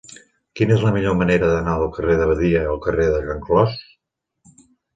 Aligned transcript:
Quina 0.59 0.71
és 0.75 0.85
la 0.85 0.93
millor 0.95 1.17
manera 1.19 1.49
d'anar 1.51 1.75
del 1.83 1.93
carrer 1.99 2.17
de 2.23 2.27
Badia 2.33 2.65
al 2.73 2.81
carrer 2.89 3.07
de 3.19 3.23
Can 3.29 3.47
Clos? 3.47 3.79